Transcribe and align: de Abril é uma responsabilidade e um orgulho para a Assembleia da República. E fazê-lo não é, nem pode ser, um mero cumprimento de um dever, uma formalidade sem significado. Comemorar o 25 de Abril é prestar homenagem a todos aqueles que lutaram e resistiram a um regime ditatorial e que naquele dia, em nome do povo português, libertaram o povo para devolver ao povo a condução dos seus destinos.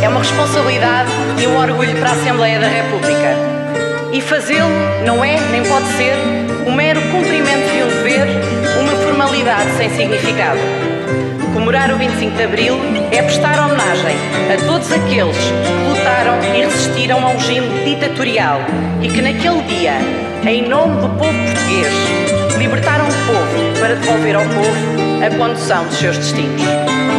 de 0.00 0.02
Abril 0.02 0.02
é 0.02 0.08
uma 0.08 0.20
responsabilidade 0.20 1.10
e 1.40 1.46
um 1.46 1.56
orgulho 1.56 1.96
para 1.96 2.10
a 2.10 2.12
Assembleia 2.12 2.58
da 2.58 2.68
República. 2.68 3.36
E 4.12 4.20
fazê-lo 4.20 4.70
não 5.04 5.24
é, 5.24 5.38
nem 5.50 5.62
pode 5.62 5.86
ser, 5.96 6.14
um 6.66 6.72
mero 6.72 7.00
cumprimento 7.12 7.70
de 7.70 7.82
um 7.82 7.88
dever, 7.88 8.26
uma 8.80 8.92
formalidade 8.96 9.70
sem 9.76 9.90
significado. 9.90 10.58
Comemorar 11.52 11.92
o 11.92 11.98
25 11.98 12.36
de 12.36 12.42
Abril 12.42 12.76
é 13.12 13.22
prestar 13.22 13.58
homenagem 13.58 14.16
a 14.52 14.66
todos 14.66 14.90
aqueles 14.90 15.36
que 15.36 15.88
lutaram 15.88 16.38
e 16.54 16.64
resistiram 16.64 17.24
a 17.24 17.30
um 17.30 17.36
regime 17.36 17.84
ditatorial 17.84 18.60
e 19.02 19.08
que 19.08 19.20
naquele 19.20 19.62
dia, 19.62 19.94
em 20.46 20.68
nome 20.68 21.00
do 21.00 21.08
povo 21.10 21.38
português, 21.44 21.92
libertaram 22.58 23.04
o 23.04 23.12
povo 23.26 23.80
para 23.80 23.94
devolver 23.94 24.36
ao 24.36 24.44
povo 24.44 25.24
a 25.24 25.36
condução 25.36 25.84
dos 25.84 25.96
seus 25.96 26.16
destinos. 26.16 27.09